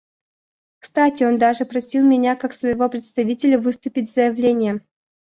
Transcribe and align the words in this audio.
Кстати, 0.79 1.21
он 1.23 1.37
даже 1.37 1.63
просил 1.63 2.03
меня 2.03 2.35
как 2.35 2.53
своего 2.53 2.89
представителя 2.89 3.59
выступить 3.59 4.09
с 4.09 4.15
заявлением. 4.15 4.81